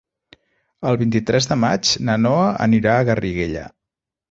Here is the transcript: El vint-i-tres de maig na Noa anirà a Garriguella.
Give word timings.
El 0.91 0.97
vint-i-tres 1.01 1.49
de 1.51 1.59
maig 1.65 1.93
na 2.09 2.17
Noa 2.23 2.49
anirà 2.69 2.97
a 3.03 3.07
Garriguella. 3.13 3.71